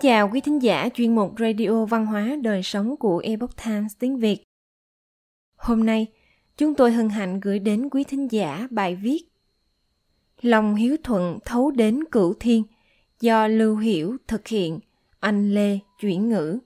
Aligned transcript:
chào 0.00 0.30
quý 0.32 0.40
thính 0.40 0.62
giả 0.62 0.88
chuyên 0.94 1.14
mục 1.14 1.34
Radio 1.38 1.84
Văn 1.84 2.06
hóa 2.06 2.36
Đời 2.42 2.62
Sống 2.62 2.96
của 2.96 3.18
Epoch 3.18 3.56
Times 3.64 3.92
tiếng 3.98 4.16
Việt. 4.16 4.42
Hôm 5.56 5.86
nay, 5.86 6.06
chúng 6.56 6.74
tôi 6.74 6.92
hân 6.92 7.08
hạnh 7.08 7.40
gửi 7.40 7.58
đến 7.58 7.88
quý 7.90 8.04
thính 8.04 8.28
giả 8.30 8.68
bài 8.70 8.96
viết 8.96 9.22
Lòng 10.42 10.74
hiếu 10.74 10.96
thuận 11.02 11.38
thấu 11.44 11.70
đến 11.70 12.04
cửu 12.12 12.34
thiên 12.40 12.62
do 13.20 13.46
Lưu 13.46 13.76
Hiểu 13.76 14.16
thực 14.28 14.48
hiện, 14.48 14.80
anh 15.20 15.54
Lê 15.54 15.78
chuyển 16.00 16.28
ngữ. 16.28 16.58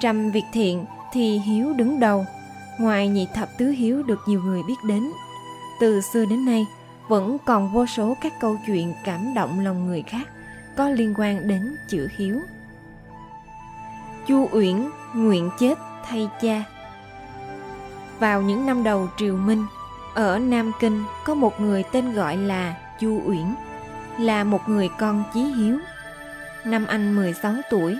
Trăm 0.00 0.30
việc 0.30 0.44
thiện 0.52 0.84
thì 1.12 1.38
hiếu 1.38 1.72
đứng 1.72 2.00
đầu, 2.00 2.24
ngoài 2.80 3.08
nhị 3.08 3.26
thập 3.34 3.48
tứ 3.58 3.68
hiếu 3.68 4.02
được 4.02 4.18
nhiều 4.26 4.42
người 4.42 4.62
biết 4.68 4.84
đến. 4.84 5.10
Từ 5.80 6.00
xưa 6.00 6.24
đến 6.24 6.44
nay, 6.44 6.66
vẫn 7.08 7.36
còn 7.44 7.72
vô 7.72 7.86
số 7.86 8.16
các 8.20 8.32
câu 8.40 8.56
chuyện 8.66 8.94
cảm 9.04 9.34
động 9.34 9.60
lòng 9.60 9.86
người 9.86 10.02
khác 10.02 10.28
có 10.76 10.88
liên 10.88 11.14
quan 11.16 11.48
đến 11.48 11.76
chữ 11.88 12.08
hiếu. 12.16 12.40
Chu 14.26 14.48
Uyển 14.52 14.88
nguyện 15.14 15.50
chết 15.58 15.78
thay 16.04 16.28
cha. 16.40 16.64
Vào 18.18 18.42
những 18.42 18.66
năm 18.66 18.82
đầu 18.82 19.08
triều 19.16 19.36
Minh, 19.36 19.66
ở 20.14 20.38
Nam 20.38 20.72
Kinh 20.80 21.04
có 21.24 21.34
một 21.34 21.60
người 21.60 21.84
tên 21.92 22.12
gọi 22.12 22.36
là 22.36 22.76
Chu 23.00 23.22
Uyển, 23.26 23.54
là 24.18 24.44
một 24.44 24.68
người 24.68 24.88
con 24.98 25.24
chí 25.34 25.40
hiếu. 25.40 25.78
Năm 26.64 26.86
anh 26.86 27.16
16 27.16 27.52
tuổi, 27.70 27.96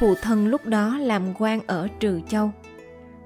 phụ 0.00 0.14
thân 0.22 0.46
lúc 0.46 0.66
đó 0.66 0.98
làm 1.00 1.22
quan 1.38 1.60
ở 1.66 1.88
Trừ 2.00 2.20
Châu. 2.28 2.50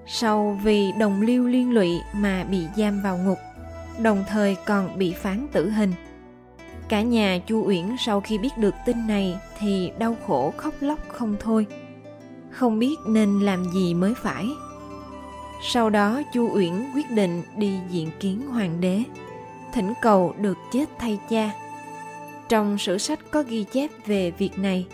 Sau 0.07 0.59
vì 0.63 0.93
đồng 0.99 1.21
liêu 1.23 1.47
liên 1.47 1.71
lụy 1.71 1.91
mà 2.13 2.45
bị 2.51 2.67
giam 2.77 3.03
vào 3.03 3.19
ngục, 3.19 3.39
đồng 4.03 4.25
thời 4.29 4.57
còn 4.67 4.99
bị 4.99 5.13
phán 5.13 5.47
tử 5.53 5.71
hình. 5.71 5.93
Cả 6.89 7.03
nhà 7.03 7.39
Chu 7.47 7.65
Uyển 7.67 7.97
sau 7.99 8.21
khi 8.21 8.39
biết 8.39 8.59
được 8.59 8.75
tin 8.87 9.07
này 9.07 9.39
thì 9.59 9.93
đau 9.99 10.17
khổ 10.27 10.53
khóc 10.57 10.75
lóc 10.81 10.99
không 11.09 11.37
thôi. 11.41 11.67
Không 12.51 12.79
biết 12.79 12.97
nên 13.07 13.41
làm 13.41 13.65
gì 13.73 13.95
mới 13.95 14.15
phải. 14.15 14.49
Sau 15.63 15.91
đó 15.91 16.23
Chu 16.35 16.51
Uyển 16.55 16.73
quyết 16.95 17.11
định 17.11 17.43
đi 17.57 17.79
diện 17.91 18.11
kiến 18.21 18.47
hoàng 18.47 18.81
đế, 18.81 19.03
thỉnh 19.75 19.93
cầu 20.03 20.35
được 20.39 20.59
chết 20.73 20.85
thay 20.99 21.19
cha. 21.31 21.51
Trong 22.49 22.79
sử 22.79 22.99
sách 22.99 23.19
có 23.31 23.43
ghi 23.43 23.65
chép 23.65 23.91
về 24.07 24.31
việc 24.31 24.59
này. 24.59 24.87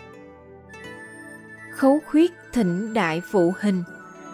Khấu 1.71 1.99
khuyết 2.05 2.31
thỉnh 2.53 2.93
đại 2.93 3.21
phụ 3.31 3.53
hình. 3.59 3.83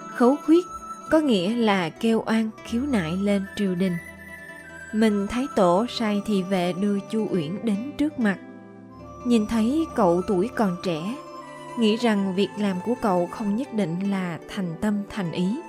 Khấu 0.08 0.36
khuyết 0.46 0.66
có 1.10 1.20
nghĩa 1.20 1.56
là 1.56 1.90
kêu 1.90 2.24
oan 2.26 2.50
khiếu 2.66 2.82
nại 2.82 3.12
lên 3.12 3.46
triều 3.56 3.76
đình. 3.76 3.94
Mình 4.94 5.28
thấy 5.28 5.48
tổ 5.56 5.86
sai 5.90 6.22
thì 6.26 6.44
vệ 6.44 6.74
đưa 6.74 7.00
Chu 7.00 7.28
Uyển 7.32 7.60
đến 7.64 7.92
trước 7.98 8.20
mặt. 8.20 8.38
Nhìn 9.26 9.48
thấy 9.48 9.86
cậu 9.96 10.22
tuổi 10.28 10.50
còn 10.56 10.78
trẻ, 10.84 11.16
nghĩ 11.80 11.96
rằng 11.96 12.36
việc 12.36 12.50
làm 12.58 12.78
của 12.86 12.96
cậu 13.02 13.28
không 13.28 13.56
nhất 13.56 13.74
định 13.74 14.12
là 14.12 14.40
thành 14.50 14.76
tâm 14.82 15.04
thành 15.10 15.32
ý. 15.32 15.60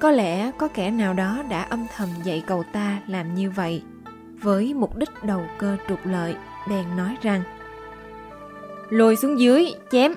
Có 0.00 0.10
lẽ 0.10 0.50
có 0.58 0.68
kẻ 0.68 0.90
nào 0.90 1.14
đó 1.14 1.42
đã 1.48 1.62
âm 1.62 1.86
thầm 1.96 2.08
dạy 2.24 2.42
cậu 2.46 2.64
ta 2.72 2.98
làm 3.06 3.34
như 3.34 3.50
vậy 3.50 3.82
với 4.42 4.74
mục 4.74 4.96
đích 4.96 5.10
đầu 5.24 5.42
cơ 5.58 5.76
trục 5.88 6.06
lợi, 6.06 6.34
bèn 6.68 6.96
nói 6.96 7.16
rằng 7.22 7.42
lôi 8.90 9.16
xuống 9.16 9.40
dưới, 9.40 9.72
chém! 9.90 10.12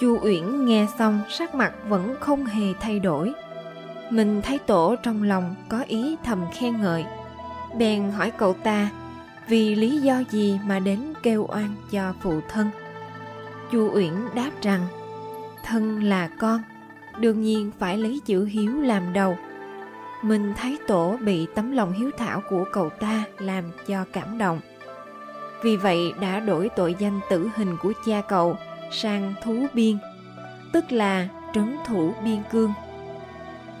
Chu 0.00 0.18
Uyển 0.22 0.64
nghe 0.64 0.86
xong 0.98 1.20
sắc 1.28 1.54
mặt 1.54 1.72
vẫn 1.88 2.14
không 2.20 2.44
hề 2.44 2.72
thay 2.80 3.00
đổi, 3.00 3.32
mình 4.12 4.42
thấy 4.42 4.58
tổ 4.58 4.96
trong 5.02 5.22
lòng 5.22 5.54
có 5.68 5.84
ý 5.88 6.16
thầm 6.24 6.44
khen 6.52 6.80
ngợi. 6.80 7.04
Bèn 7.78 8.10
hỏi 8.10 8.30
cậu 8.30 8.54
ta, 8.54 8.88
vì 9.48 9.74
lý 9.74 10.00
do 10.00 10.22
gì 10.30 10.58
mà 10.64 10.78
đến 10.78 11.00
kêu 11.22 11.46
oan 11.48 11.74
cho 11.90 12.14
phụ 12.20 12.40
thân? 12.48 12.70
Chu 13.70 13.90
uyển 13.94 14.12
đáp 14.34 14.50
rằng, 14.62 14.86
thân 15.64 16.02
là 16.02 16.28
con, 16.38 16.62
đương 17.18 17.42
nhiên 17.42 17.70
phải 17.78 17.98
lấy 17.98 18.20
chữ 18.24 18.44
hiếu 18.44 18.80
làm 18.80 19.12
đầu. 19.12 19.36
Mình 20.22 20.54
thấy 20.56 20.78
tổ 20.86 21.16
bị 21.20 21.46
tấm 21.54 21.72
lòng 21.72 21.92
hiếu 21.92 22.10
thảo 22.18 22.42
của 22.50 22.64
cậu 22.72 22.90
ta 22.90 23.24
làm 23.38 23.64
cho 23.86 24.04
cảm 24.12 24.38
động. 24.38 24.60
Vì 25.62 25.76
vậy 25.76 26.12
đã 26.20 26.40
đổi 26.40 26.68
tội 26.76 26.94
danh 26.98 27.20
tử 27.30 27.50
hình 27.56 27.76
của 27.82 27.92
cha 28.06 28.22
cậu 28.28 28.56
sang 28.90 29.34
thú 29.44 29.66
biên, 29.74 29.98
tức 30.72 30.92
là 30.92 31.28
trấn 31.54 31.76
thủ 31.86 32.14
biên 32.24 32.42
cương. 32.52 32.72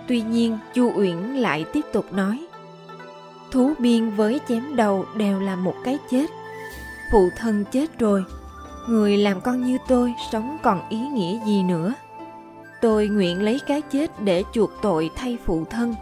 Tuy 0.08 0.20
nhiên, 0.20 0.58
Chu 0.74 0.92
Uyển 0.96 1.16
lại 1.16 1.64
tiếp 1.72 1.84
tục 1.92 2.12
nói 2.12 2.46
Thú 3.50 3.72
biên 3.78 4.10
với 4.10 4.40
chém 4.48 4.76
đầu 4.76 5.04
đều 5.16 5.40
là 5.40 5.56
một 5.56 5.74
cái 5.84 5.98
chết. 6.10 6.26
Phụ 7.12 7.28
thân 7.36 7.64
chết 7.72 7.98
rồi 7.98 8.24
Người 8.88 9.16
làm 9.16 9.40
con 9.40 9.64
như 9.64 9.78
tôi 9.88 10.14
sống 10.32 10.58
còn 10.62 10.88
ý 10.88 10.98
nghĩa 10.98 11.38
gì 11.46 11.62
nữa? 11.62 11.94
Tôi 12.80 13.08
nguyện 13.08 13.42
lấy 13.42 13.60
cái 13.66 13.82
chết 13.82 14.10
để 14.20 14.44
chuộc 14.52 14.70
tội 14.82 15.10
thay 15.16 15.38
phụ 15.44 15.64
thân. 15.70 15.94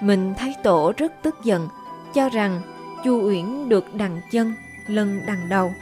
Mình 0.00 0.34
thấy 0.38 0.54
tổ 0.62 0.92
rất 0.96 1.12
tức 1.22 1.34
giận 1.44 1.68
Cho 2.14 2.28
rằng 2.28 2.60
Chu 3.04 3.22
Uyển 3.26 3.68
được 3.68 3.94
đằng 3.94 4.20
chân, 4.32 4.54
lân 4.86 5.20
đằng 5.26 5.48
đầu 5.48 5.72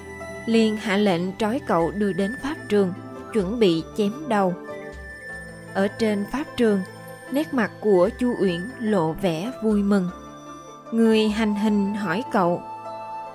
liền 0.46 0.76
hạ 0.76 0.96
lệnh 0.96 1.36
trói 1.38 1.60
cậu 1.66 1.90
đưa 1.90 2.12
đến 2.12 2.34
pháp 2.42 2.56
trường 2.68 2.92
chuẩn 3.32 3.58
bị 3.58 3.82
chém 3.96 4.12
đầu 4.28 4.54
ở 5.76 5.88
trên 5.88 6.24
pháp 6.32 6.44
trường, 6.56 6.82
nét 7.32 7.54
mặt 7.54 7.70
của 7.80 8.10
Chu 8.18 8.34
Uyển 8.40 8.60
lộ 8.78 9.12
vẻ 9.12 9.52
vui 9.62 9.82
mừng. 9.82 10.10
Người 10.92 11.28
hành 11.28 11.54
hình 11.54 11.94
hỏi 11.94 12.24
cậu, 12.32 12.62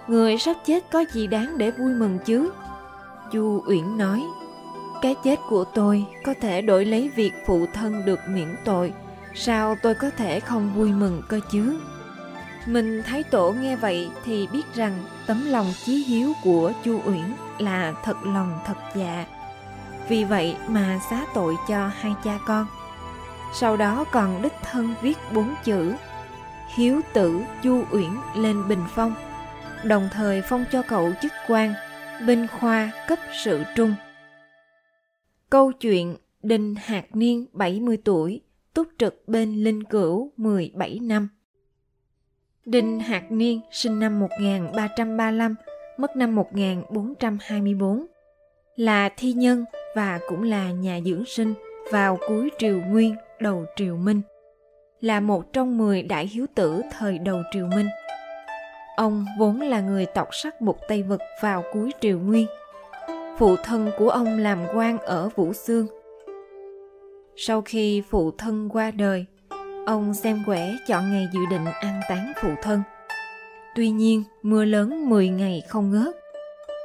Người 0.08 0.38
sắp 0.38 0.56
chết 0.66 0.84
có 0.92 1.04
gì 1.12 1.28
đáng 1.28 1.58
để 1.58 1.72
vui 1.72 1.94
mừng 1.94 2.20
chứ? 2.26 2.52
Chu 3.32 3.64
Uyển 3.68 3.98
nói, 3.98 4.24
cái 5.02 5.16
chết 5.24 5.40
của 5.50 5.64
tôi 5.64 6.06
có 6.26 6.34
thể 6.42 6.62
đổi 6.62 6.86
lấy 6.86 7.10
việc 7.16 7.34
phụ 7.46 7.66
thân 7.74 8.06
được 8.06 8.20
miễn 8.28 8.56
tội, 8.66 8.94
sao 9.34 9.78
tôi 9.82 9.96
có 9.96 10.10
thể 10.10 10.40
không 10.40 10.74
vui 10.76 10.92
mừng 10.92 11.22
cơ 11.28 11.40
chứ? 11.52 11.80
Mình 12.66 13.04
Thái 13.04 13.24
tổ 13.24 13.52
nghe 13.52 13.76
vậy 13.76 14.10
thì 14.26 14.48
biết 14.48 14.74
rằng 14.74 14.94
tấm 15.28 15.46
lòng 15.46 15.74
chí 15.86 16.04
hiếu 16.04 16.34
của 16.44 16.72
Chu 16.84 17.02
Uyển 17.06 17.34
là 17.60 17.94
thật 18.04 18.18
lòng 18.24 18.60
thật 18.66 18.78
dạ 18.96 19.26
vì 20.10 20.24
vậy 20.24 20.56
mà 20.68 21.00
xá 21.10 21.26
tội 21.34 21.56
cho 21.68 21.88
hai 21.88 22.14
cha 22.24 22.40
con. 22.48 22.68
Sau 23.54 23.78
đó 23.78 24.06
còn 24.12 24.42
đích 24.42 24.54
thân 24.64 24.94
viết 25.02 25.18
bốn 25.34 25.56
chữ 25.64 25.94
Hiếu 26.76 27.02
tử 27.14 27.42
Chu 27.64 27.84
Uyển 27.92 28.10
lên 28.36 28.68
bình 28.68 28.84
phong, 28.96 29.14
đồng 29.84 30.10
thời 30.12 30.42
phong 30.42 30.66
cho 30.72 30.82
cậu 30.82 31.12
chức 31.22 31.32
quan 31.48 31.74
binh 32.28 32.48
khoa 32.48 32.92
cấp 33.08 33.20
sự 33.44 33.64
trung. 33.76 33.96
Câu 35.50 35.72
chuyện 35.72 36.16
Đinh 36.44 36.76
Hạc 36.76 37.16
Niên 37.16 37.46
70 37.54 37.98
tuổi, 37.98 38.42
túc 38.74 38.88
trực 38.98 39.28
bên 39.28 39.64
Linh 39.64 39.84
Cửu 39.84 40.32
17 40.38 41.00
năm. 41.02 41.30
Đinh 42.66 43.00
Hạc 43.00 43.32
Niên 43.32 43.62
sinh 43.72 44.00
năm 44.00 44.20
1335, 44.20 45.56
mất 45.98 46.16
năm 46.16 46.36
1424, 46.36 48.06
là 48.76 49.10
thi 49.18 49.34
nhân 49.34 49.66
và 49.96 50.20
cũng 50.28 50.44
là 50.44 50.72
nhà 50.72 51.00
dưỡng 51.06 51.26
sinh 51.26 51.54
vào 51.92 52.18
cuối 52.28 52.52
triều 52.58 52.82
Nguyên, 52.82 53.16
đầu 53.40 53.66
triều 53.76 53.98
Minh. 53.98 54.22
Là 55.02 55.20
một 55.20 55.54
trong 55.54 55.78
10 55.78 56.04
đại 56.04 56.28
hiếu 56.28 56.46
tử 56.56 56.82
thời 56.98 57.18
đầu 57.18 57.42
triều 57.54 57.66
Minh. 57.66 57.88
Ông 58.96 59.26
vốn 59.40 59.62
là 59.62 59.82
người 59.82 60.06
tộc 60.06 60.28
sắc 60.32 60.62
mục 60.62 60.78
Tây 60.88 61.04
Vực 61.04 61.22
vào 61.42 61.64
cuối 61.74 61.92
triều 62.02 62.20
Nguyên. 62.20 62.48
Phụ 63.38 63.56
thân 63.56 63.92
của 63.98 64.10
ông 64.10 64.38
làm 64.38 64.60
quan 64.74 64.98
ở 64.98 65.30
Vũ 65.36 65.54
Xương. 65.54 65.88
Sau 67.36 67.62
khi 67.62 68.04
phụ 68.10 68.32
thân 68.32 68.70
qua 68.70 68.92
đời, 68.92 69.26
ông 69.86 70.14
xem 70.14 70.44
quẻ 70.46 70.76
chọn 70.88 71.12
ngày 71.12 71.28
dự 71.34 71.40
định 71.50 71.66
an 71.66 72.02
táng 72.10 72.32
phụ 72.42 72.50
thân. 72.62 72.82
Tuy 73.76 73.90
nhiên, 73.90 74.24
mưa 74.42 74.66
lớn 74.66 75.10
10 75.10 75.30
ngày 75.30 75.62
không 75.68 75.92
ngớt, 75.92 76.16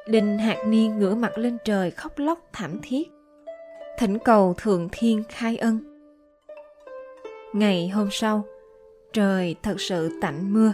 Đinh 0.07 0.39
Hạc 0.39 0.67
Niên 0.67 0.99
ngửa 0.99 1.15
mặt 1.15 1.39
lên 1.39 1.59
trời 1.65 1.91
khóc 1.91 2.13
lóc 2.19 2.39
thảm 2.53 2.79
thiết. 2.83 3.09
Thỉnh 3.99 4.19
cầu 4.19 4.55
Thượng 4.57 4.89
Thiên 4.93 5.23
khai 5.29 5.57
ân. 5.57 5.79
Ngày 7.53 7.89
hôm 7.89 8.09
sau, 8.11 8.45
trời 9.13 9.57
thật 9.63 9.81
sự 9.81 10.11
tạnh 10.21 10.53
mưa. 10.53 10.73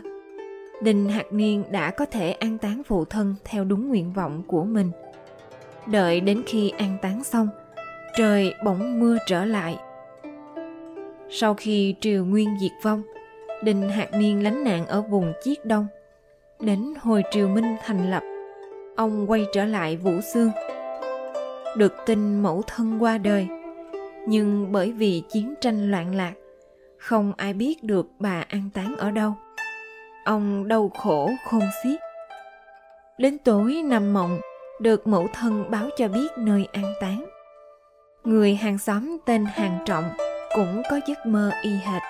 Đinh 0.82 1.08
Hạc 1.08 1.32
Niên 1.32 1.64
đã 1.70 1.90
có 1.90 2.06
thể 2.06 2.32
an 2.32 2.58
táng 2.58 2.82
phụ 2.86 3.04
thân 3.04 3.34
theo 3.44 3.64
đúng 3.64 3.88
nguyện 3.88 4.12
vọng 4.12 4.42
của 4.46 4.64
mình. 4.64 4.90
Đợi 5.86 6.20
đến 6.20 6.42
khi 6.46 6.70
an 6.70 6.96
táng 7.02 7.24
xong, 7.24 7.48
trời 8.16 8.54
bỗng 8.64 9.00
mưa 9.00 9.18
trở 9.26 9.44
lại. 9.44 9.76
Sau 11.30 11.54
khi 11.54 11.94
triều 12.00 12.24
nguyên 12.24 12.56
diệt 12.60 12.72
vong, 12.82 13.02
Đinh 13.62 13.88
Hạc 13.88 14.12
Niên 14.14 14.42
lánh 14.42 14.64
nạn 14.64 14.86
ở 14.86 15.02
vùng 15.02 15.32
Chiết 15.42 15.66
Đông. 15.66 15.86
Đến 16.60 16.94
hồi 17.00 17.22
triều 17.30 17.48
Minh 17.48 17.76
thành 17.84 18.10
lập, 18.10 18.22
ông 18.96 19.30
quay 19.30 19.46
trở 19.52 19.64
lại 19.64 19.96
Vũ 19.96 20.20
Xương. 20.20 20.50
Được 21.76 21.94
tin 22.06 22.42
mẫu 22.42 22.62
thân 22.66 23.02
qua 23.02 23.18
đời, 23.18 23.46
nhưng 24.26 24.72
bởi 24.72 24.92
vì 24.92 25.22
chiến 25.28 25.54
tranh 25.60 25.90
loạn 25.90 26.14
lạc, 26.14 26.32
không 26.98 27.32
ai 27.36 27.52
biết 27.52 27.84
được 27.84 28.06
bà 28.18 28.44
an 28.48 28.70
táng 28.74 28.96
ở 28.96 29.10
đâu. 29.10 29.34
Ông 30.24 30.68
đau 30.68 30.88
khổ 30.88 31.30
khôn 31.44 31.62
xiết. 31.82 32.00
Đến 33.18 33.38
tối 33.38 33.82
nằm 33.84 34.12
mộng, 34.12 34.40
được 34.80 35.06
mẫu 35.06 35.28
thân 35.32 35.70
báo 35.70 35.88
cho 35.96 36.08
biết 36.08 36.28
nơi 36.36 36.66
an 36.72 36.94
táng. 37.00 37.24
Người 38.24 38.54
hàng 38.54 38.78
xóm 38.78 39.16
tên 39.26 39.44
Hàng 39.44 39.78
Trọng 39.86 40.04
cũng 40.54 40.82
có 40.90 41.00
giấc 41.06 41.26
mơ 41.26 41.50
y 41.62 41.70
hệt. 41.70 42.02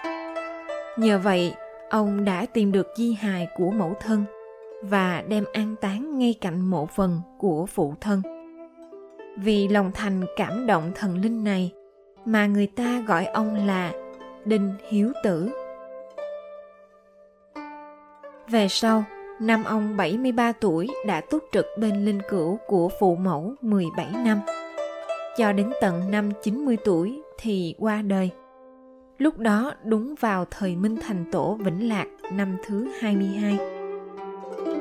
Nhờ 0.96 1.18
vậy, 1.18 1.54
ông 1.90 2.24
đã 2.24 2.46
tìm 2.52 2.72
được 2.72 2.86
di 2.96 3.12
hài 3.12 3.48
của 3.56 3.70
mẫu 3.70 3.94
thân 4.00 4.24
và 4.82 5.22
đem 5.28 5.44
an 5.52 5.74
táng 5.80 6.18
ngay 6.18 6.34
cạnh 6.40 6.60
mộ 6.60 6.86
phần 6.86 7.20
của 7.38 7.66
phụ 7.66 7.94
thân. 8.00 8.22
Vì 9.36 9.68
lòng 9.68 9.90
thành 9.94 10.24
cảm 10.36 10.66
động 10.66 10.92
thần 10.94 11.20
linh 11.20 11.44
này 11.44 11.72
mà 12.24 12.46
người 12.46 12.66
ta 12.66 13.04
gọi 13.06 13.24
ông 13.24 13.66
là 13.66 13.92
Đinh 14.44 14.74
Hiếu 14.88 15.12
Tử. 15.22 15.50
Về 18.48 18.68
sau, 18.68 19.04
năm 19.40 19.64
ông 19.64 19.96
73 19.96 20.52
tuổi 20.52 20.88
đã 21.06 21.20
túc 21.20 21.42
trực 21.52 21.66
bên 21.78 22.04
linh 22.04 22.20
cữu 22.30 22.58
của 22.66 22.90
phụ 23.00 23.16
mẫu 23.16 23.54
17 23.60 24.06
năm. 24.24 24.40
Cho 25.36 25.52
đến 25.52 25.72
tận 25.80 26.10
năm 26.10 26.30
90 26.42 26.76
tuổi 26.84 27.22
thì 27.38 27.74
qua 27.78 28.02
đời. 28.02 28.30
Lúc 29.18 29.38
đó 29.38 29.72
đúng 29.84 30.14
vào 30.20 30.44
thời 30.50 30.76
Minh 30.76 30.96
Thành 31.02 31.24
Tổ 31.32 31.58
Vĩnh 31.60 31.88
Lạc 31.88 32.06
năm 32.32 32.56
thứ 32.66 32.88
22. 33.00 33.81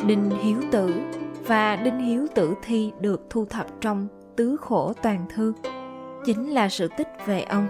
Đinh 0.08 0.30
Hiếu 0.30 0.62
Tử 0.72 1.02
và 1.48 1.76
Đinh 1.76 2.00
Hiếu 2.00 2.28
Tử 2.36 2.54
Thi 2.62 2.92
được 3.00 3.22
thu 3.30 3.46
thập 3.46 3.68
trong 3.82 4.08
Tứ 4.36 4.58
Khổ 4.62 4.94
Toàn 5.04 5.26
Thư, 5.36 5.54
chính 6.26 6.50
là 6.50 6.70
sự 6.70 6.88
tích 6.98 7.08
về 7.26 7.42
ông. 7.42 7.68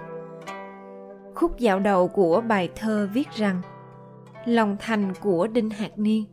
Khúc 1.36 1.60
dạo 1.60 1.80
đầu 1.80 2.08
của 2.08 2.42
bài 2.42 2.70
thơ 2.76 3.10
viết 3.14 3.28
rằng 3.36 3.62
Lòng 4.46 4.78
thành 4.80 5.14
của 5.22 5.48
Đinh 5.48 5.70
Hạc 5.70 6.00
Niên 6.00 6.26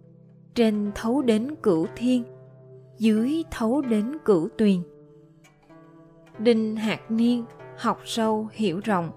trên 0.55 0.93
thấu 0.95 1.23
đến 1.23 1.55
cửu 1.62 1.87
thiên, 1.97 2.25
dưới 2.99 3.45
thấu 3.50 3.83
đến 3.83 4.17
cửu 4.25 4.49
tuyền. 4.59 4.83
Đinh 6.39 6.77
Hạc 6.77 7.11
Niên 7.11 7.45
học 7.77 8.00
sâu 8.05 8.49
hiểu 8.53 8.81
rộng, 8.85 9.11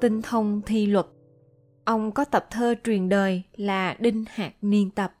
tinh 0.00 0.22
thông 0.22 0.62
thi 0.66 0.86
luật. 0.86 1.06
Ông 1.84 2.12
có 2.12 2.24
tập 2.24 2.46
thơ 2.50 2.74
truyền 2.84 3.08
đời 3.08 3.42
là 3.56 3.96
Đinh 3.98 4.24
Hạc 4.28 4.52
Niên 4.62 4.90
Tập. 4.90 5.12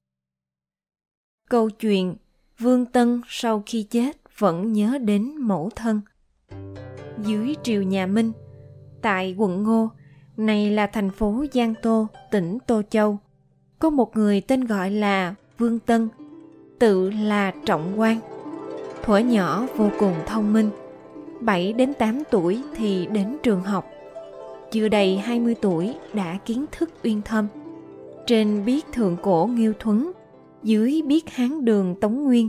Câu 1.48 1.70
chuyện 1.70 2.14
Vương 2.58 2.86
Tân 2.86 3.20
sau 3.28 3.62
khi 3.66 3.82
chết 3.82 4.16
vẫn 4.38 4.72
nhớ 4.72 4.98
đến 4.98 5.36
mẫu 5.36 5.70
thân. 5.76 6.00
Dưới 7.18 7.54
triều 7.62 7.82
nhà 7.82 8.06
Minh, 8.06 8.32
tại 9.02 9.34
quận 9.38 9.62
Ngô, 9.62 9.90
này 10.36 10.70
là 10.70 10.86
thành 10.86 11.10
phố 11.10 11.44
Giang 11.52 11.74
Tô, 11.82 12.06
tỉnh 12.30 12.58
Tô 12.66 12.82
Châu, 12.90 13.18
có 13.78 13.90
một 13.90 14.16
người 14.16 14.40
tên 14.40 14.64
gọi 14.64 14.90
là 14.90 15.34
Vương 15.58 15.78
Tân, 15.78 16.08
tự 16.78 17.10
là 17.10 17.52
Trọng 17.66 18.00
Quan. 18.00 18.18
Thuở 19.02 19.18
nhỏ 19.18 19.66
vô 19.76 19.90
cùng 19.98 20.14
thông 20.26 20.52
minh, 20.52 20.70
7 21.40 21.72
đến 21.72 21.94
8 21.94 22.22
tuổi 22.30 22.62
thì 22.74 23.06
đến 23.06 23.36
trường 23.42 23.62
học. 23.62 23.90
Chưa 24.72 24.88
đầy 24.88 25.18
20 25.18 25.54
tuổi 25.62 25.94
đã 26.12 26.38
kiến 26.44 26.64
thức 26.72 26.90
uyên 27.02 27.22
thâm. 27.22 27.46
Trên 28.26 28.64
biết 28.64 28.84
thượng 28.92 29.16
cổ 29.22 29.46
Nghiêu 29.46 29.72
Thuấn, 29.78 30.12
dưới 30.64 31.02
biết 31.06 31.30
Hán 31.30 31.64
Đường 31.64 31.94
Tống 32.00 32.24
Nguyên. 32.24 32.48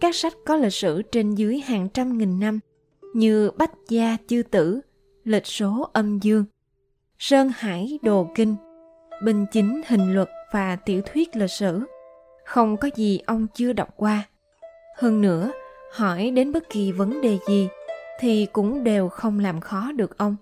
Các 0.00 0.14
sách 0.14 0.34
có 0.46 0.56
lịch 0.56 0.72
sử 0.72 1.02
trên 1.02 1.34
dưới 1.34 1.58
hàng 1.58 1.88
trăm 1.88 2.18
nghìn 2.18 2.40
năm 2.40 2.60
như 3.14 3.50
Bách 3.50 3.72
Gia 3.88 4.16
Chư 4.26 4.42
Tử, 4.50 4.80
Lịch 5.24 5.46
số 5.46 5.90
âm 5.92 6.18
dương, 6.18 6.44
Sơn 7.18 7.50
Hải 7.54 7.98
Đồ 8.02 8.26
Kinh, 8.34 8.56
Bình 9.24 9.46
Chính 9.52 9.82
Hình 9.86 10.14
Luật 10.14 10.28
và 10.52 10.76
tiểu 10.76 11.02
thuyết 11.06 11.36
lịch 11.36 11.50
sử. 11.50 11.80
Không 12.44 12.76
có 12.76 12.90
gì 12.96 13.20
ông 13.26 13.46
chưa 13.54 13.72
đọc 13.72 13.88
qua. 13.96 14.28
Hơn 14.96 15.20
nữa 15.20 15.50
hỏi 15.92 16.30
đến 16.30 16.52
bất 16.52 16.70
kỳ 16.70 16.92
vấn 16.92 17.20
đề 17.20 17.38
gì 17.48 17.68
thì 18.20 18.46
cũng 18.52 18.84
đều 18.84 19.08
không 19.08 19.38
làm 19.38 19.60
khó 19.60 19.92
được 19.92 20.18
ông. 20.18 20.36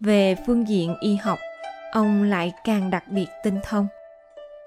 Về 0.00 0.36
phương 0.46 0.68
diện 0.68 0.94
y 1.00 1.14
học 1.14 1.38
ông 1.92 2.22
lại 2.22 2.52
càng 2.64 2.90
đặc 2.90 3.04
biệt 3.08 3.26
tinh 3.44 3.58
thông 3.64 3.86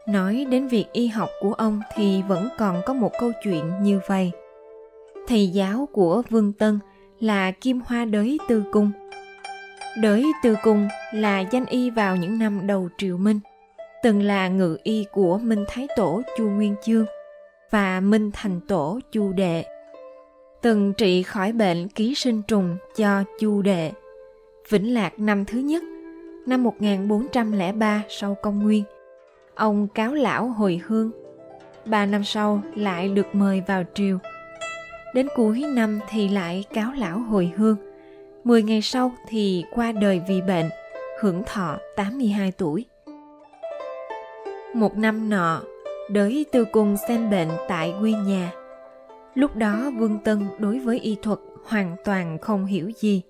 nói 0.08 0.46
đến 0.50 0.68
việc 0.68 0.86
y 0.92 1.08
học 1.08 1.30
của 1.42 1.54
ông 1.54 1.82
thì 1.96 2.22
vẫn 2.28 2.50
còn 2.58 2.82
có 2.86 2.94
một 2.94 3.12
câu 3.20 3.32
chuyện 3.44 3.72
như 3.82 4.00
vậy 4.08 4.32
thầy 5.28 5.48
giáo 5.48 5.88
của 5.92 6.22
vương 6.30 6.54
tân 6.54 6.80
là 7.20 7.52
kim 7.52 7.82
hoa 7.86 8.06
đới 8.06 8.38
tư 8.48 8.64
cung 8.72 8.92
đới 10.02 10.26
tư 10.44 10.56
cung 10.64 10.88
là 11.14 11.40
danh 11.40 11.66
y 11.66 11.90
vào 11.90 12.16
những 12.16 12.40
năm 12.40 12.68
đầu 12.68 12.90
triều 12.98 13.18
minh 13.18 13.40
từng 14.04 14.24
là 14.24 14.48
ngự 14.48 14.78
y 14.84 15.06
của 15.12 15.38
Minh 15.38 15.66
Thái 15.68 15.88
Tổ 15.96 16.22
Chu 16.38 16.50
Nguyên 16.50 16.76
Chương 16.84 17.06
và 17.72 18.00
Minh 18.00 18.32
Thành 18.34 18.60
Tổ 18.68 19.00
Chu 19.12 19.34
Đệ. 19.34 19.66
Từng 20.62 20.94
trị 20.94 21.24
khỏi 21.24 21.52
bệnh 21.52 21.88
ký 21.88 22.16
sinh 22.16 22.42
trùng 22.48 22.78
cho 22.96 23.24
Chu 23.40 23.62
Đệ. 23.62 23.92
Vĩnh 24.70 24.94
Lạc 24.94 25.20
năm 25.20 25.46
thứ 25.46 25.60
nhất, 25.60 25.84
năm 26.46 26.64
1403 26.64 28.04
sau 28.10 28.36
công 28.42 28.64
nguyên, 28.64 28.84
ông 29.58 29.88
cáo 29.88 30.14
lão 30.14 30.48
hồi 30.48 30.82
hương. 30.88 31.12
Ba 31.86 32.06
năm 32.06 32.24
sau 32.24 32.62
lại 32.76 33.10
được 33.10 33.36
mời 33.36 33.64
vào 33.68 33.84
triều. 33.94 34.18
Đến 35.14 35.28
cuối 35.36 35.64
năm 35.76 36.00
thì 36.10 36.28
lại 36.28 36.66
cáo 36.74 36.92
lão 36.98 37.20
hồi 37.20 37.52
hương. 37.58 37.78
Mười 38.44 38.64
ngày 38.64 38.82
sau 38.82 39.12
thì 39.28 39.64
qua 39.72 39.92
đời 39.92 40.22
vì 40.28 40.42
bệnh, 40.42 40.70
hưởng 41.20 41.44
thọ 41.44 41.78
82 41.96 42.52
tuổi. 42.52 42.86
Một 44.74 44.98
năm 44.98 45.30
nọ, 45.30 45.62
đới 46.10 46.46
tư 46.52 46.66
cung 46.66 46.98
xem 47.08 47.30
bệnh 47.30 47.50
tại 47.68 47.94
quê 48.00 48.12
nhà. 48.12 48.52
Lúc 49.34 49.56
đó 49.56 49.92
Vương 49.98 50.20
Tân 50.20 50.48
đối 50.60 50.80
với 50.80 51.00
y 51.00 51.18
thuật 51.22 51.40
hoàn 51.66 51.96
toàn 52.06 52.38
không 52.42 52.66
hiểu 52.66 52.92
gì. 52.98 53.22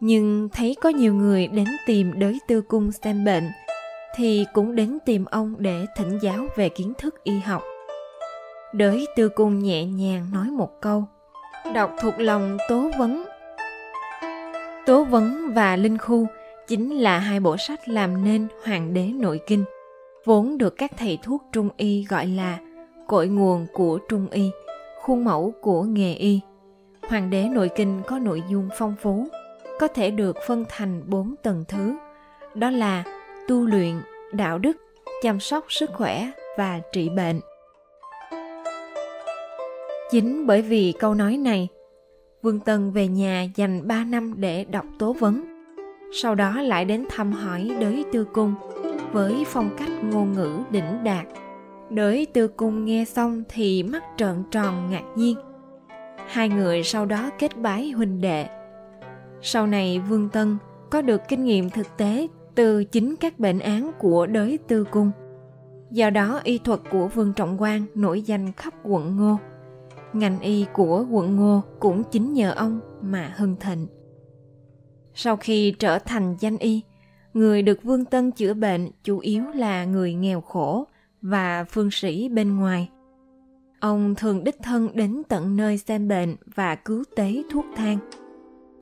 Nhưng 0.00 0.48
thấy 0.52 0.76
có 0.80 0.88
nhiều 0.88 1.14
người 1.14 1.46
đến 1.46 1.66
tìm 1.86 2.18
đới 2.18 2.38
tư 2.48 2.60
cung 2.60 2.92
xem 2.92 3.24
bệnh, 3.24 3.44
thì 4.18 4.46
cũng 4.52 4.74
đến 4.74 4.98
tìm 5.04 5.24
ông 5.24 5.54
để 5.58 5.86
thỉnh 5.96 6.18
giáo 6.22 6.46
về 6.56 6.68
kiến 6.68 6.92
thức 6.98 7.24
y 7.24 7.38
học. 7.38 7.62
Đới 8.72 9.06
tư 9.16 9.28
cung 9.28 9.58
nhẹ 9.58 9.84
nhàng 9.84 10.26
nói 10.32 10.46
một 10.46 10.80
câu, 10.80 11.04
đọc 11.74 11.90
thuộc 12.00 12.14
lòng 12.18 12.58
tố 12.68 12.90
vấn. 12.98 13.24
Tố 14.86 15.04
vấn 15.04 15.52
và 15.54 15.76
linh 15.76 15.98
khu 15.98 16.26
chính 16.66 16.98
là 16.98 17.18
hai 17.18 17.40
bộ 17.40 17.56
sách 17.56 17.88
làm 17.88 18.24
nên 18.24 18.46
Hoàng 18.64 18.94
đế 18.94 19.04
nội 19.06 19.40
kinh 19.46 19.64
vốn 20.24 20.58
được 20.58 20.76
các 20.76 20.92
thầy 20.96 21.18
thuốc 21.22 21.44
trung 21.52 21.68
y 21.76 22.04
gọi 22.08 22.26
là 22.26 22.58
cội 23.06 23.28
nguồn 23.28 23.66
của 23.72 23.98
trung 24.08 24.28
y, 24.30 24.50
khuôn 25.02 25.24
mẫu 25.24 25.52
của 25.60 25.82
nghề 25.82 26.14
y. 26.14 26.40
Hoàng 27.08 27.30
đế 27.30 27.48
nội 27.48 27.70
kinh 27.76 28.02
có 28.06 28.18
nội 28.18 28.42
dung 28.50 28.68
phong 28.78 28.94
phú, 29.02 29.26
có 29.80 29.88
thể 29.88 30.10
được 30.10 30.36
phân 30.46 30.64
thành 30.68 31.02
bốn 31.06 31.34
tầng 31.42 31.64
thứ, 31.68 31.94
đó 32.54 32.70
là 32.70 33.04
tu 33.48 33.66
luyện, 33.66 33.94
đạo 34.32 34.58
đức, 34.58 34.76
chăm 35.22 35.40
sóc 35.40 35.64
sức 35.68 35.90
khỏe 35.92 36.30
và 36.58 36.80
trị 36.92 37.08
bệnh. 37.08 37.40
Chính 40.10 40.46
bởi 40.46 40.62
vì 40.62 40.94
câu 40.98 41.14
nói 41.14 41.36
này, 41.36 41.68
Vương 42.42 42.60
Tân 42.60 42.90
về 42.90 43.08
nhà 43.08 43.46
dành 43.56 43.88
3 43.88 44.04
năm 44.04 44.34
để 44.36 44.64
đọc 44.64 44.86
tố 44.98 45.12
vấn. 45.12 45.44
Sau 46.12 46.34
đó 46.34 46.62
lại 46.62 46.84
đến 46.84 47.06
thăm 47.10 47.32
hỏi 47.32 47.70
đới 47.80 48.04
tư 48.12 48.26
cung 48.32 48.54
với 49.12 49.44
phong 49.46 49.70
cách 49.78 49.90
ngôn 50.02 50.32
ngữ 50.32 50.58
đỉnh 50.70 51.04
đạt 51.04 51.26
đới 51.90 52.26
tư 52.32 52.48
cung 52.48 52.84
nghe 52.84 53.04
xong 53.04 53.42
thì 53.48 53.82
mắt 53.82 54.02
trợn 54.16 54.42
tròn 54.50 54.90
ngạc 54.90 55.04
nhiên 55.16 55.36
hai 56.26 56.48
người 56.48 56.82
sau 56.82 57.06
đó 57.06 57.30
kết 57.38 57.56
bái 57.56 57.90
huynh 57.90 58.20
đệ 58.20 58.46
sau 59.42 59.66
này 59.66 60.00
vương 60.08 60.28
tân 60.28 60.56
có 60.90 61.02
được 61.02 61.20
kinh 61.28 61.44
nghiệm 61.44 61.70
thực 61.70 61.96
tế 61.96 62.28
từ 62.58 62.84
chính 62.84 63.16
các 63.16 63.38
bệnh 63.38 63.58
án 63.58 63.92
của 63.98 64.26
đới 64.26 64.58
tư 64.68 64.84
cung 64.84 65.10
do 65.90 66.10
đó, 66.10 66.40
y 66.44 66.58
thuật 66.58 66.80
của 66.90 67.08
vương 67.08 67.32
trọng 67.32 67.58
quang 67.58 67.84
nổi 67.94 68.22
danh 68.22 68.52
khắp 68.52 68.74
quận 68.84 69.16
ngô 69.16 69.38
ngành 70.12 70.40
y 70.40 70.66
của 70.72 71.06
quận 71.10 71.36
ngô 71.36 71.62
cũng 71.80 72.02
chính 72.10 72.32
nhờ 72.32 72.52
ông 72.52 72.80
mà 73.02 73.34
hưng 73.36 73.56
thịnh 73.60 73.86
sau 75.14 75.36
khi 75.36 75.74
trở 75.78 75.98
thành 75.98 76.36
danh 76.40 76.58
y, 76.58 76.82
người 77.34 77.62
được 77.62 77.82
Vương 77.82 78.04
Tân 78.04 78.30
chữa 78.30 78.54
bệnh 78.54 78.90
chủ 79.04 79.18
yếu 79.18 79.42
là 79.54 79.84
người 79.84 80.14
nghèo 80.14 80.40
khổ 80.40 80.86
và 81.22 81.64
phương 81.64 81.90
sĩ 81.90 82.28
bên 82.28 82.56
ngoài. 82.56 82.90
Ông 83.80 84.14
thường 84.14 84.44
đích 84.44 84.56
thân 84.62 84.88
đến 84.94 85.22
tận 85.28 85.56
nơi 85.56 85.78
xem 85.78 86.08
bệnh 86.08 86.36
và 86.54 86.74
cứu 86.74 87.04
tế 87.16 87.42
thuốc 87.50 87.64
thang. 87.76 87.98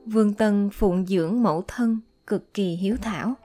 Vương 0.05 0.33
Tân 0.33 0.69
phụng 0.69 1.05
dưỡng 1.05 1.43
mẫu 1.43 1.63
thân 1.67 1.99
cực 2.27 2.53
kỳ 2.53 2.75
hiếu 2.75 2.95
thảo. 3.01 3.35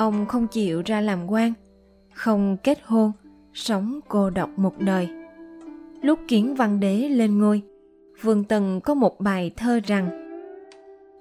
Ông 0.00 0.26
không 0.26 0.46
chịu 0.46 0.82
ra 0.86 1.00
làm 1.00 1.30
quan, 1.30 1.52
không 2.14 2.56
kết 2.62 2.78
hôn, 2.84 3.12
sống 3.52 4.00
cô 4.08 4.30
độc 4.30 4.50
một 4.56 4.74
đời. 4.78 5.08
Lúc 6.02 6.18
kiến 6.28 6.54
văn 6.54 6.80
đế 6.80 6.96
lên 6.96 7.38
ngôi, 7.38 7.62
Vương 8.22 8.44
tần 8.44 8.80
có 8.80 8.94
một 8.94 9.20
bài 9.20 9.50
thơ 9.56 9.80
rằng 9.84 10.10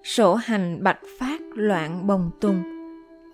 sổ 0.04 0.36
hành 0.36 0.84
bạch 0.84 1.00
phát 1.20 1.42
loạn 1.56 2.08
bồng 2.08 2.32
tùng 2.42 2.64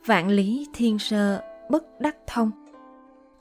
vạn 0.05 0.29
lý 0.29 0.67
thiên 0.73 0.99
sơ 0.99 1.41
bất 1.69 2.01
đắc 2.01 2.15
thông 2.27 2.51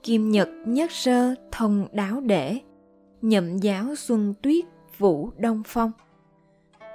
Kim 0.02 0.30
nhật 0.30 0.48
nhất 0.66 0.90
sơ 0.92 1.34
thông 1.52 1.86
đáo 1.92 2.20
để, 2.20 2.58
nhậm 3.22 3.56
giáo 3.56 3.94
xuân 3.94 4.34
tuyết 4.42 4.64
vũ 4.98 5.30
đông 5.36 5.62
phong. 5.66 5.92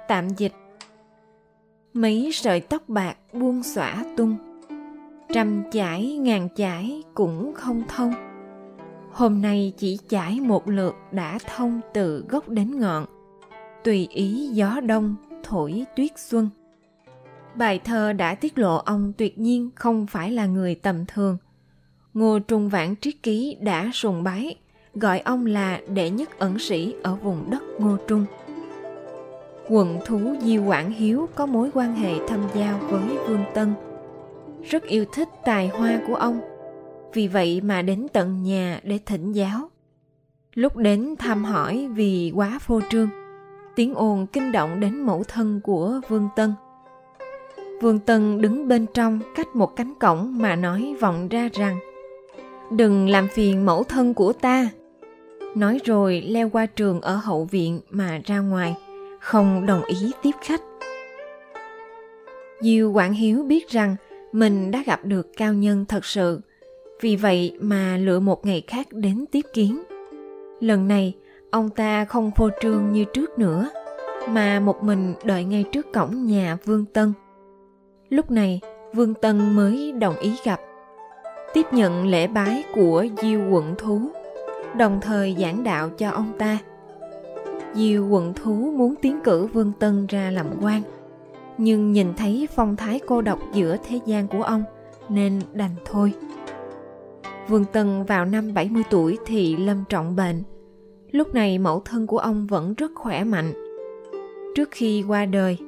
Tạm 0.08 0.28
dịch 0.28 0.54
Mấy 1.92 2.30
sợi 2.32 2.60
tóc 2.60 2.88
bạc 2.88 3.16
buông 3.32 3.62
xõa 3.62 4.04
tung, 4.16 4.36
trăm 5.32 5.62
chải 5.72 6.16
ngàn 6.16 6.48
chải 6.56 7.02
cũng 7.14 7.52
không 7.54 7.82
thông. 7.88 8.12
Hôm 9.12 9.42
nay 9.42 9.72
chỉ 9.76 9.98
chải 10.08 10.40
một 10.40 10.68
lượt 10.68 10.94
đã 11.12 11.38
thông 11.56 11.80
từ 11.94 12.24
gốc 12.28 12.48
đến 12.48 12.80
ngọn, 12.80 13.06
tùy 13.84 14.08
ý 14.10 14.48
gió 14.52 14.80
đông 14.80 15.16
thổi 15.42 15.84
tuyết 15.96 16.10
xuân. 16.16 16.48
Bài 17.54 17.78
thơ 17.78 18.12
đã 18.12 18.34
tiết 18.34 18.58
lộ 18.58 18.76
ông 18.76 19.12
tuyệt 19.18 19.38
nhiên 19.38 19.70
không 19.74 20.06
phải 20.06 20.30
là 20.30 20.46
người 20.46 20.74
tầm 20.74 21.04
thường. 21.06 21.36
Ngô 22.14 22.38
Trung 22.38 22.68
Vãn 22.68 22.94
Triết 23.00 23.14
Ký 23.22 23.56
đã 23.60 23.90
sùng 23.92 24.22
bái, 24.22 24.56
gọi 24.94 25.20
ông 25.20 25.46
là 25.46 25.80
đệ 25.88 26.10
nhất 26.10 26.38
ẩn 26.38 26.58
sĩ 26.58 26.94
ở 27.02 27.14
vùng 27.14 27.50
đất 27.50 27.62
Ngô 27.78 27.96
Trung. 28.08 28.24
Quận 29.68 29.98
thú 30.06 30.20
di 30.42 30.58
Quảng 30.58 30.90
Hiếu 30.90 31.28
có 31.34 31.46
mối 31.46 31.70
quan 31.74 31.94
hệ 31.96 32.26
thâm 32.28 32.40
giao 32.54 32.78
với 32.78 33.18
Vương 33.28 33.44
Tân. 33.54 33.74
Rất 34.62 34.84
yêu 34.84 35.04
thích 35.12 35.28
tài 35.44 35.68
hoa 35.68 36.00
của 36.06 36.14
ông, 36.14 36.40
vì 37.12 37.28
vậy 37.28 37.60
mà 37.60 37.82
đến 37.82 38.06
tận 38.12 38.42
nhà 38.42 38.80
để 38.82 38.98
thỉnh 39.06 39.32
giáo. 39.32 39.70
Lúc 40.54 40.76
đến 40.76 41.14
thăm 41.18 41.44
hỏi 41.44 41.88
vì 41.94 42.32
quá 42.34 42.58
phô 42.58 42.80
trương, 42.90 43.08
tiếng 43.76 43.94
ồn 43.94 44.26
kinh 44.26 44.52
động 44.52 44.80
đến 44.80 45.02
mẫu 45.02 45.24
thân 45.24 45.60
của 45.64 46.00
Vương 46.08 46.28
Tân– 46.36 46.54
Vương 47.80 47.98
Tân 47.98 48.40
đứng 48.40 48.68
bên 48.68 48.86
trong 48.94 49.20
cách 49.34 49.56
một 49.56 49.76
cánh 49.76 49.94
cổng 49.94 50.38
mà 50.38 50.56
nói 50.56 50.94
vọng 51.00 51.28
ra 51.28 51.48
rằng 51.52 51.78
Đừng 52.70 53.08
làm 53.08 53.28
phiền 53.28 53.66
mẫu 53.66 53.84
thân 53.84 54.14
của 54.14 54.32
ta. 54.32 54.68
Nói 55.56 55.78
rồi 55.84 56.22
leo 56.26 56.50
qua 56.50 56.66
trường 56.66 57.00
ở 57.00 57.16
hậu 57.16 57.44
viện 57.44 57.80
mà 57.90 58.20
ra 58.24 58.38
ngoài, 58.38 58.76
không 59.20 59.66
đồng 59.66 59.84
ý 59.84 60.12
tiếp 60.22 60.30
khách. 60.40 60.60
Diêu 62.60 62.92
Quảng 62.92 63.12
Hiếu 63.12 63.42
biết 63.42 63.68
rằng 63.68 63.96
mình 64.32 64.70
đã 64.70 64.82
gặp 64.86 65.04
được 65.04 65.28
cao 65.36 65.54
nhân 65.54 65.84
thật 65.88 66.04
sự, 66.04 66.40
vì 67.00 67.16
vậy 67.16 67.58
mà 67.60 67.96
lựa 67.96 68.20
một 68.20 68.46
ngày 68.46 68.62
khác 68.66 68.86
đến 68.90 69.24
tiếp 69.32 69.44
kiến. 69.54 69.82
Lần 70.60 70.88
này, 70.88 71.14
ông 71.50 71.70
ta 71.70 72.04
không 72.04 72.30
phô 72.36 72.48
trương 72.60 72.92
như 72.92 73.04
trước 73.04 73.38
nữa, 73.38 73.70
mà 74.28 74.60
một 74.60 74.82
mình 74.82 75.14
đợi 75.24 75.44
ngay 75.44 75.64
trước 75.72 75.92
cổng 75.92 76.26
nhà 76.26 76.58
Vương 76.64 76.84
Tân. 76.84 77.12
Lúc 78.08 78.30
này, 78.30 78.60
Vương 78.94 79.14
Tân 79.14 79.56
mới 79.56 79.92
đồng 79.92 80.16
ý 80.16 80.32
gặp. 80.44 80.60
Tiếp 81.54 81.66
nhận 81.72 82.06
lễ 82.06 82.26
bái 82.26 82.64
của 82.74 83.06
Diêu 83.22 83.40
quận 83.50 83.74
thú, 83.78 84.00
đồng 84.76 84.98
thời 85.02 85.36
giảng 85.38 85.64
đạo 85.64 85.88
cho 85.88 86.10
ông 86.10 86.32
ta. 86.38 86.58
Diêu 87.74 88.08
quận 88.08 88.34
thú 88.34 88.72
muốn 88.76 88.94
tiến 89.02 89.20
cử 89.24 89.46
Vương 89.46 89.72
Tân 89.78 90.06
ra 90.06 90.30
làm 90.30 90.46
quan, 90.62 90.82
nhưng 91.60 91.92
nhìn 91.92 92.14
thấy 92.16 92.48
phong 92.54 92.76
thái 92.76 93.00
cô 93.06 93.22
độc 93.22 93.38
giữa 93.52 93.76
thế 93.88 94.00
gian 94.06 94.28
của 94.28 94.42
ông, 94.42 94.64
nên 95.08 95.40
đành 95.52 95.74
thôi. 95.84 96.12
Vương 97.48 97.64
Tân 97.64 98.04
vào 98.04 98.24
năm 98.24 98.54
70 98.54 98.82
tuổi 98.90 99.18
thì 99.26 99.56
lâm 99.56 99.84
trọng 99.88 100.16
bệnh. 100.16 100.42
Lúc 101.10 101.34
này 101.34 101.58
mẫu 101.58 101.80
thân 101.84 102.06
của 102.06 102.18
ông 102.18 102.46
vẫn 102.46 102.74
rất 102.74 102.90
khỏe 102.94 103.24
mạnh. 103.24 103.52
Trước 104.56 104.68
khi 104.70 105.04
qua 105.08 105.26
đời, 105.26 105.58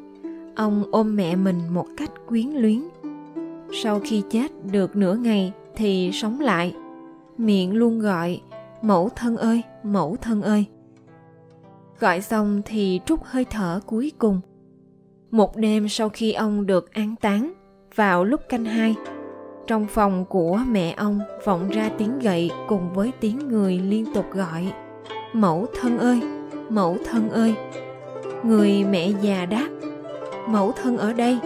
ông 0.57 0.85
ôm 0.91 1.17
mẹ 1.17 1.37
mình 1.37 1.61
một 1.71 1.87
cách 1.97 2.11
quyến 2.27 2.49
luyến 2.49 2.83
sau 3.73 4.01
khi 4.05 4.23
chết 4.31 4.53
được 4.73 4.97
nửa 4.97 5.15
ngày 5.15 5.53
thì 5.77 6.11
sống 6.13 6.41
lại 6.41 6.75
miệng 7.39 7.75
luôn 7.75 8.01
gọi 8.01 8.41
mẫu 8.83 9.09
thân 9.09 9.37
ơi 9.37 9.63
mẫu 9.83 10.17
thân 10.21 10.43
ơi 10.43 10.67
gọi 11.99 12.21
xong 12.21 12.63
thì 12.65 13.01
trút 13.07 13.21
hơi 13.25 13.45
thở 13.51 13.81
cuối 13.87 14.13
cùng 14.19 14.41
một 15.33 15.57
đêm 15.57 15.89
sau 15.89 16.09
khi 16.09 16.33
ông 16.33 16.67
được 16.67 16.95
an 16.95 17.15
táng, 17.21 17.53
vào 17.95 18.25
lúc 18.25 18.41
canh 18.49 18.65
hai, 18.65 18.95
trong 19.67 19.87
phòng 19.87 20.25
của 20.25 20.61
mẹ 20.69 20.95
ông 20.97 21.21
vọng 21.45 21.69
ra 21.69 21.91
tiếng 21.99 22.19
gậy 22.19 22.51
cùng 22.69 22.93
với 22.95 23.13
tiếng 23.21 23.49
người 23.49 23.79
liên 23.79 24.05
tục 24.15 24.27
gọi, 24.33 24.73
mẫu 25.33 25.67
thân 25.81 25.99
ơi, 25.99 26.21
mẫu 26.69 26.97
thân 27.05 27.31
ơi. 27.31 27.55
Người 28.43 28.85
mẹ 28.85 29.11
già 29.21 29.47
đáp, 29.47 29.69
mẫu 30.49 30.73
thân 30.73 30.99
ở 30.99 31.13
đây. 31.13 31.39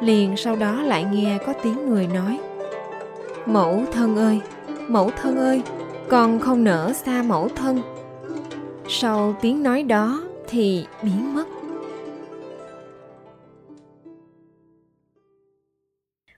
Liền 0.00 0.36
sau 0.36 0.56
đó 0.56 0.82
lại 0.82 1.04
nghe 1.12 1.38
có 1.46 1.52
tiếng 1.62 1.88
người 1.88 2.06
nói, 2.06 2.40
mẫu 3.46 3.82
thân 3.92 4.16
ơi, 4.16 4.40
mẫu 4.88 5.10
thân 5.10 5.36
ơi, 5.36 5.62
con 6.08 6.40
không 6.40 6.64
nỡ 6.64 6.92
xa 6.92 7.22
mẫu 7.22 7.48
thân. 7.48 7.80
Sau 8.88 9.36
tiếng 9.40 9.62
nói 9.62 9.82
đó 9.82 10.22
thì 10.48 10.86
biến 11.02 11.34
mất. 11.34 11.44